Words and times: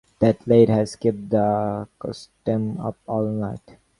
That 0.17 0.47
lad 0.47 0.69
has 0.69 0.95
kept 0.95 1.29
the 1.29 1.87
Consortium 2.01 2.83
up 2.83 2.97
all 3.05 3.27
night. 3.27 3.77